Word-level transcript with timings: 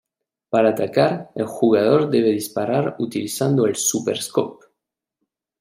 Para 0.49 0.69
atacar, 0.69 1.29
el 1.35 1.45
jugador 1.45 2.09
debe 2.09 2.29
disparar 2.31 2.95
utilizando 2.97 3.67
el 3.67 3.75
Super 3.75 4.19
Scope. 4.19 4.65